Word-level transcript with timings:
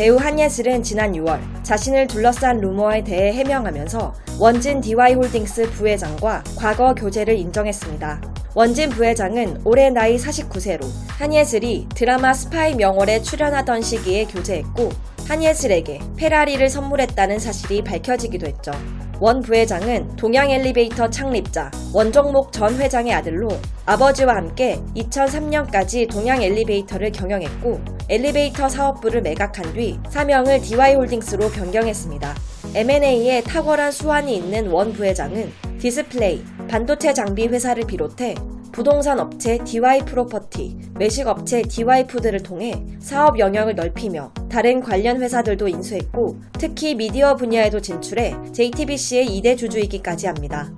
배우 0.00 0.16
한예슬은 0.16 0.82
지난 0.82 1.12
6월 1.12 1.38
자신을 1.62 2.06
둘러싼 2.06 2.58
루머에 2.58 3.04
대해 3.04 3.34
해명하면서 3.34 4.14
원진 4.38 4.80
DY홀딩스 4.80 5.72
부회장과 5.72 6.42
과거 6.56 6.94
교제를 6.94 7.36
인정했습니다. 7.36 8.22
원진 8.54 8.88
부회장은 8.88 9.60
올해 9.62 9.90
나이 9.90 10.16
49세로 10.16 10.86
한예슬이 11.06 11.86
드라마 11.94 12.32
스파이 12.32 12.76
명월에 12.76 13.20
출연하던 13.20 13.82
시기에 13.82 14.24
교제했고 14.24 14.88
한예슬에게 15.28 16.00
페라리를 16.16 16.66
선물했다는 16.66 17.38
사실이 17.38 17.84
밝혀지기도 17.84 18.46
했죠. 18.46 18.72
원 19.20 19.42
부회장은 19.42 20.16
동양 20.16 20.50
엘리베이터 20.50 21.10
창립자 21.10 21.70
원종목 21.92 22.52
전 22.52 22.74
회장의 22.74 23.12
아들로 23.12 23.50
아버지와 23.84 24.34
함께 24.34 24.80
2003년까지 24.96 26.10
동양 26.10 26.42
엘리베이터를 26.42 27.12
경영했고 27.12 27.80
엘리베이터 28.08 28.66
사업부를 28.66 29.20
매각한 29.20 29.74
뒤 29.74 29.98
사명을 30.08 30.62
DY홀딩스로 30.62 31.50
변경했습니다. 31.50 32.34
M&A에 32.74 33.42
탁월한 33.42 33.92
수완이 33.92 34.34
있는 34.36 34.70
원 34.70 34.94
부회장은 34.94 35.52
디스플레이, 35.78 36.42
반도체 36.66 37.12
장비 37.12 37.46
회사를 37.46 37.84
비롯해 37.86 38.34
부동산 38.80 39.20
업체 39.20 39.58
DY 39.58 40.06
프로퍼티, 40.06 40.74
외식 40.98 41.26
업체 41.26 41.60
DY 41.60 42.06
푸드를 42.06 42.42
통해 42.42 42.82
사업 42.98 43.38
영역을 43.38 43.74
넓히며 43.74 44.32
다른 44.48 44.80
관련 44.80 45.20
회사들도 45.20 45.68
인수했고 45.68 46.38
특히 46.54 46.94
미디어 46.94 47.36
분야에도 47.36 47.82
진출해 47.82 48.34
JTBC의 48.52 49.26
2대 49.26 49.58
주주이기까지 49.58 50.28
합니다. 50.28 50.72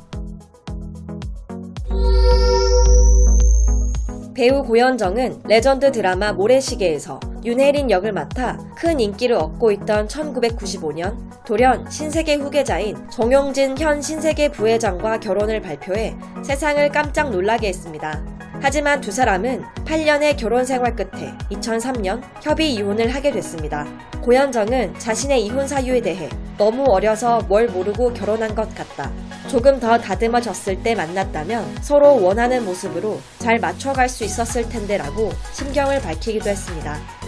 배우 4.34 4.64
고현정은 4.64 5.42
레전드 5.44 5.92
드라마 5.92 6.32
모래시계에서 6.32 7.20
윤혜린 7.44 7.90
역을 7.90 8.12
맡아 8.12 8.56
큰 8.76 9.00
인기를 9.00 9.36
얻고 9.36 9.72
있던 9.72 10.06
1995년 10.06 11.16
돌연 11.44 11.90
신세계 11.90 12.36
후계자인 12.36 12.96
정용진 13.10 13.76
현 13.78 14.00
신세계 14.00 14.50
부회장과 14.50 15.18
결혼을 15.18 15.60
발표해 15.60 16.14
세상을 16.44 16.88
깜짝 16.90 17.30
놀라게 17.30 17.68
했습니다. 17.68 18.22
하지만 18.60 19.00
두 19.00 19.10
사람은 19.10 19.64
8년의 19.84 20.36
결혼 20.36 20.64
생활 20.64 20.94
끝에 20.94 21.32
2003년 21.50 22.22
협의 22.42 22.72
이혼을 22.74 23.12
하게 23.12 23.32
됐습니다. 23.32 23.84
고현정은 24.22 24.96
자신의 25.00 25.44
이혼 25.44 25.66
사유에 25.66 26.00
대해 26.00 26.28
너무 26.56 26.84
어려서 26.88 27.40
뭘 27.48 27.66
모르고 27.66 28.12
결혼한 28.12 28.54
것 28.54 28.72
같다. 28.76 29.10
조금 29.48 29.80
더 29.80 29.98
다듬어졌을 29.98 30.80
때 30.80 30.94
만났다면 30.94 31.82
서로 31.82 32.22
원하는 32.22 32.64
모습으로 32.64 33.18
잘 33.38 33.58
맞춰갈 33.58 34.08
수 34.08 34.22
있었을 34.22 34.68
텐데 34.68 34.96
라고 34.96 35.30
심경을 35.52 36.00
밝히기도 36.00 36.48
했습니다. 36.48 37.21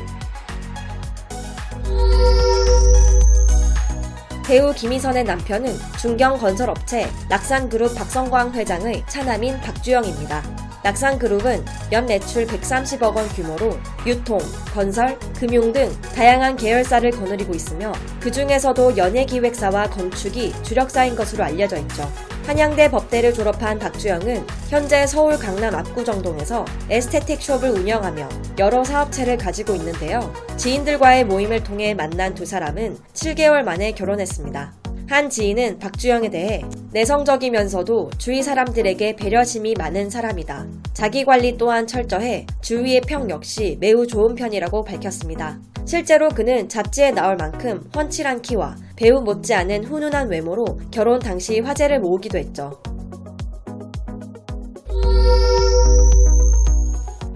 배우 4.46 4.74
김희선의 4.74 5.24
남편은 5.24 5.74
중경건설업체 5.98 7.08
낙산그룹 7.30 7.94
박성광 7.94 8.52
회장의 8.52 9.04
차남인 9.08 9.58
박주영입니다. 9.60 10.42
낙산그룹은 10.84 11.64
연 11.92 12.04
매출 12.04 12.46
130억 12.46 13.16
원 13.16 13.26
규모로 13.28 13.78
유통, 14.06 14.38
건설, 14.74 15.18
금융 15.38 15.72
등 15.72 15.90
다양한 16.14 16.56
계열사를 16.56 17.10
거느리고 17.10 17.54
있으며 17.54 17.90
그 18.20 18.30
중에서도 18.30 18.98
연예기획사와 18.98 19.88
건축이 19.88 20.52
주력사인 20.62 21.16
것으로 21.16 21.42
알려져 21.44 21.78
있죠. 21.78 22.06
한양대 22.46 22.90
법대를 22.90 23.32
졸업한 23.32 23.78
박주영은 23.78 24.46
현재 24.68 25.06
서울 25.06 25.38
강남 25.38 25.74
압구정동에서 25.74 26.66
에스테틱 26.90 27.40
숍을 27.40 27.70
운영하며 27.70 28.28
여러 28.58 28.84
사업체를 28.84 29.38
가지고 29.38 29.74
있는데요. 29.76 30.30
지인들과의 30.58 31.24
모임을 31.24 31.64
통해 31.64 31.94
만난 31.94 32.34
두 32.34 32.44
사람은 32.44 32.98
7개월 33.14 33.62
만에 33.62 33.92
결혼했습니다. 33.92 34.74
한 35.08 35.30
지인은 35.30 35.78
박주영에 35.78 36.28
대해 36.28 36.62
내성적이면서도 36.92 38.10
주위 38.18 38.42
사람들에게 38.42 39.16
배려심이 39.16 39.74
많은 39.78 40.10
사람이다. 40.10 40.66
자기 40.92 41.24
관리 41.24 41.56
또한 41.56 41.86
철저해 41.86 42.46
주위의 42.60 43.00
평 43.06 43.30
역시 43.30 43.78
매우 43.80 44.06
좋은 44.06 44.34
편이라고 44.34 44.84
밝혔습니다. 44.84 45.58
실제로 45.86 46.28
그는 46.28 46.68
잡지에 46.68 47.10
나올 47.10 47.36
만큼 47.36 47.88
훤칠한 47.96 48.42
키와 48.42 48.76
배우 48.96 49.20
못지않은 49.20 49.84
훈훈한 49.84 50.28
외모로 50.28 50.78
결혼 50.90 51.18
당시 51.18 51.60
화제를 51.60 52.00
모으기도 52.00 52.38
했죠. 52.38 52.80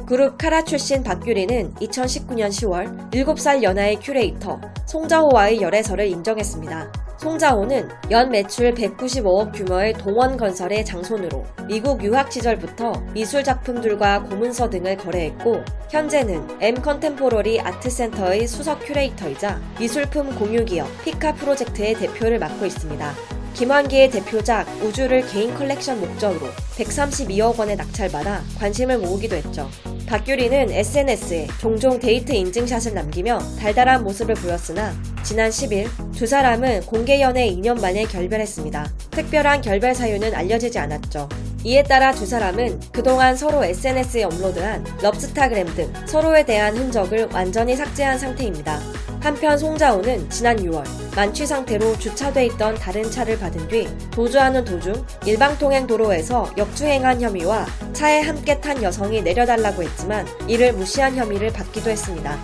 그룹 0.06 0.38
카라 0.38 0.64
출신 0.64 1.02
박규리는 1.02 1.74
2019년 1.74 2.48
10월 2.48 3.10
7살 3.10 3.62
연하의 3.62 3.96
큐레이터 4.00 4.58
송자호와의 4.86 5.60
열애설을 5.60 6.06
인정했습니다. 6.06 7.07
송자호는 7.18 7.88
연 8.12 8.30
매출 8.30 8.72
195억 8.74 9.52
규모의 9.52 9.92
동원 9.94 10.36
건설의 10.36 10.84
장손으로 10.84 11.44
미국 11.66 12.02
유학 12.04 12.32
시절부터 12.32 12.92
미술 13.12 13.42
작품들과 13.42 14.22
고문서 14.22 14.70
등을 14.70 14.96
거래했고 14.96 15.64
현재는 15.90 16.46
M 16.60 16.80
컨템포러리 16.80 17.60
아트센터의 17.60 18.46
수석 18.46 18.78
큐레이터이자 18.86 19.60
미술품 19.80 20.36
공유 20.36 20.64
기업 20.64 20.86
피카 21.02 21.34
프로젝트의 21.34 21.94
대표를 21.94 22.38
맡고 22.38 22.64
있습니다. 22.64 23.12
김환기의 23.54 24.10
대표작 24.10 24.68
우주를 24.84 25.26
개인 25.26 25.52
컬렉션 25.54 25.98
목적으로 25.98 26.46
132억 26.76 27.58
원에 27.58 27.74
낙찰받아 27.74 28.42
관심을 28.60 28.98
모으기도 28.98 29.34
했죠. 29.34 29.68
박규리는 30.06 30.70
SNS에 30.70 31.48
종종 31.60 31.98
데이트 31.98 32.30
인증샷을 32.30 32.94
남기며 32.94 33.40
달달한 33.58 34.04
모습을 34.04 34.36
보였으나 34.36 34.94
지난 35.22 35.50
10일 35.50 35.88
두 36.14 36.26
사람은 36.26 36.82
공개 36.86 37.20
연애 37.20 37.50
2년 37.50 37.80
만에 37.80 38.04
결별했습니다. 38.04 38.90
특별한 39.10 39.60
결별 39.60 39.94
사유는 39.94 40.34
알려지지 40.34 40.78
않았죠. 40.78 41.28
이에 41.64 41.82
따라 41.82 42.12
두 42.12 42.24
사람은 42.24 42.80
그동안 42.92 43.36
서로 43.36 43.64
SNS에 43.64 44.24
업로드한 44.24 44.84
럽스타그램 45.02 45.66
등 45.74 45.92
서로에 46.06 46.44
대한 46.44 46.76
흔적을 46.76 47.28
완전히 47.32 47.76
삭제한 47.76 48.18
상태입니다. 48.18 48.80
한편 49.20 49.58
송자호는 49.58 50.30
지난 50.30 50.56
6월 50.56 50.84
만취 51.16 51.46
상태로 51.46 51.98
주차돼 51.98 52.46
있던 52.46 52.76
다른 52.76 53.10
차를 53.10 53.38
받은 53.38 53.66
뒤 53.68 53.88
도주하는 54.12 54.64
도중 54.64 55.04
일방통행 55.26 55.86
도로에서 55.88 56.52
역주행한 56.56 57.20
혐의와 57.20 57.66
차에 57.92 58.20
함께 58.20 58.60
탄 58.60 58.80
여성이 58.82 59.20
내려달라고 59.22 59.82
했지만 59.82 60.26
이를 60.46 60.72
무시한 60.72 61.16
혐의를 61.16 61.52
받기도 61.52 61.90
했습니다. 61.90 62.38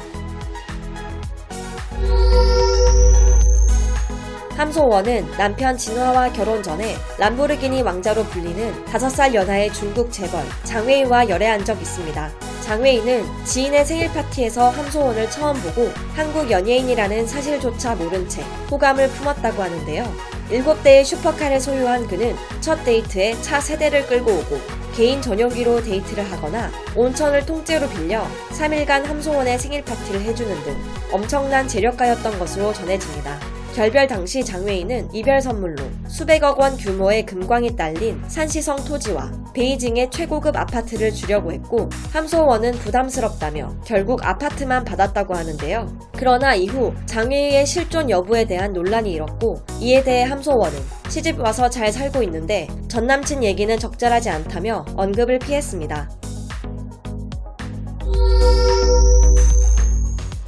함소원은 4.65 5.31
남편 5.37 5.77
진화와 5.77 6.33
결혼 6.33 6.63
전에 6.63 6.97
람보르기니 7.19 7.83
왕자로 7.83 8.25
불리는 8.25 8.87
5살 8.87 9.35
연하의 9.35 9.71
중국 9.75 10.11
재벌 10.11 10.43
장웨이와 10.63 11.29
열애한 11.29 11.67
적 11.67 11.79
있습니다. 11.83 12.31
장웨이는 12.63 13.27
지인의 13.45 13.85
생일 13.85 14.09
파티에서 14.09 14.71
함소원을 14.71 15.29
처음 15.31 15.61
보고 15.61 15.91
한국 16.15 16.51
연예인이라는 16.51 17.27
사실조차 17.27 17.95
모른 17.97 18.27
채 18.27 18.43
호감을 18.71 19.09
품었다고 19.09 19.63
하는데요. 19.63 20.11
7대의 20.49 21.05
슈퍼카를 21.05 21.61
소유한 21.61 22.07
그는 22.07 22.35
첫 22.63 22.83
데이트에 22.85 23.35
차 23.43 23.59
3대를 23.59 24.09
끌고 24.09 24.31
오고 24.31 24.61
개인 24.97 25.21
전용기로 25.21 25.83
데이트를 25.83 26.25
하거나 26.33 26.71
온천을 26.97 27.45
통째로 27.45 27.87
빌려 27.91 28.27
3일간 28.53 29.05
함소원의 29.05 29.59
생일 29.59 29.85
파티를 29.85 30.23
해주는 30.23 30.65
등 30.65 30.75
엄청난 31.13 31.69
재력가였던 31.69 32.39
것으로 32.39 32.73
전해집니다. 32.73 33.54
결별 33.75 34.07
당시 34.07 34.45
장웨이는 34.45 35.13
이별 35.13 35.41
선물로 35.41 35.83
수백억 36.07 36.61
원 36.61 36.77
규모의 36.77 37.27
금광이 37.27 37.75
딸린 37.75 38.23
산시성 38.29 38.85
토지와 38.85 39.33
베이징의 39.53 40.13
최고급 40.13 40.57
아파트를 40.57 41.13
주려고 41.13 41.51
했고 41.51 41.89
함소원은 42.13 42.71
부담스럽다며 42.73 43.75
결국 43.85 44.25
아파트만 44.25 44.85
받았다고 44.85 45.35
하는데요. 45.35 45.93
그러나 46.17 46.55
이후 46.55 46.95
장웨이의 47.07 47.67
실존 47.67 48.11
여부에 48.11 48.45
대한 48.45 48.73
논란이 48.73 49.13
일었고 49.13 49.57
이에 49.81 50.05
대해 50.05 50.23
함소원은 50.23 50.79
시집 51.09 51.41
와서 51.41 51.69
잘 51.69 51.91
살고 51.91 52.23
있는데 52.23 52.69
전 52.87 53.09
남친 53.09 53.43
얘기는 53.43 53.77
적절하지 53.77 54.31
않다며 54.31 54.85
언급을 54.95 55.41
피했습니다. 55.41 56.11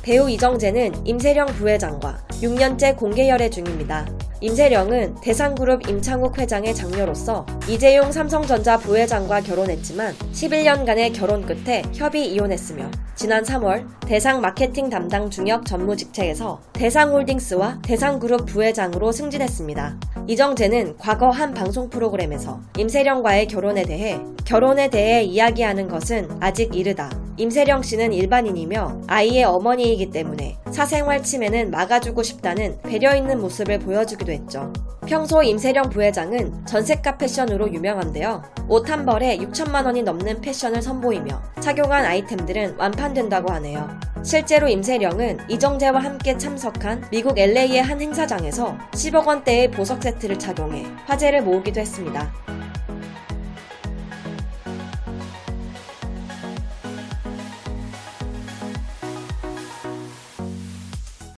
배우 0.03 0.31
이정재는 0.31 1.05
임세령 1.05 1.47
부회장과 1.47 2.26
6년째 2.43 2.97
공개 2.97 3.29
열애 3.31 3.49
중입니다. 3.49 4.07
임세령은 4.43 5.15
대상그룹 5.23 5.89
임창욱 5.89 6.39
회장의 6.39 6.75
장녀로서 6.75 7.47
이재용 7.67 8.13
삼성전자 8.13 8.77
부회장과 8.77 9.41
결혼했지만 9.41 10.15
11년간의 10.33 11.15
결혼 11.15 11.47
끝에 11.47 11.83
협의 11.95 12.31
이혼했으며 12.35 12.91
지난 13.15 13.43
3월 13.43 13.87
대상 14.07 14.43
마케팅 14.43 14.91
담당 14.91 15.31
중역 15.31 15.65
전무 15.65 15.97
직책에서 15.97 16.61
대상홀딩스와 16.75 17.81
대상그룹 17.83 18.45
부회장으로 18.45 19.11
승진했습니다. 19.13 19.97
이정재는 20.29 20.99
과거 20.99 21.31
한 21.31 21.55
방송 21.55 21.89
프로그램에서 21.89 22.61
임세령과의 22.77 23.49
결혼에 23.49 23.85
대해 23.85 24.21
결혼에 24.45 24.91
대해 24.91 25.23
이야기하는 25.23 25.89
것은 25.89 26.29
아직 26.41 26.75
이르다. 26.75 27.26
임세령 27.39 27.83
씨는 27.83 28.13
일반인이며 28.15 29.03
아이의 29.09 29.45
어머니이기 29.45 30.11
때문에 30.11 30.57
사생활 30.71 31.23
침해는 31.23 31.71
막아주고 31.71 32.23
싶다는 32.23 32.79
배려 32.83 33.15
있는 33.15 33.41
모습을 33.41 33.79
보여주기도 33.79 34.33
했죠. 34.33 34.73
평소 35.07 35.43
임세령 35.43 35.91
부회장은 35.91 36.67
전세가 36.67 37.19
패션으로 37.19 37.73
유명한데요. 37.73 38.43
옷 38.69 38.89
한 38.89 39.05
벌에 39.05 39.37
6천만 39.39 39.85
원이 39.85 40.03
넘는 40.03 40.41
패션을 40.41 40.81
선보이며 40.81 41.43
착용한 41.61 42.05
아이템들은 42.05 42.77
완판된다고 42.79 43.53
하네요. 43.55 43.89
실제로 44.23 44.67
임세령은 44.67 45.39
이정재와 45.49 46.01
함께 46.01 46.37
참석한 46.37 47.05
미국 47.11 47.39
LA의 47.39 47.83
한 47.83 48.01
행사장에서 48.01 48.77
10억 48.93 49.27
원대의 49.27 49.71
보석 49.71 50.03
세트를 50.03 50.39
착용해 50.39 50.85
화제를 51.07 51.43
모으기도 51.43 51.81
했습니다. 51.81 52.33